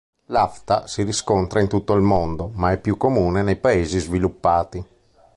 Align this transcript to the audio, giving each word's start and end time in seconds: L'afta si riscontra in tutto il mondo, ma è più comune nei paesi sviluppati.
L'afta 0.29 0.87
si 0.87 1.03
riscontra 1.03 1.61
in 1.61 1.67
tutto 1.67 1.93
il 1.93 2.01
mondo, 2.01 2.49
ma 2.55 2.71
è 2.71 2.79
più 2.79 2.97
comune 2.97 3.43
nei 3.43 3.55
paesi 3.57 3.99
sviluppati. 3.99 4.83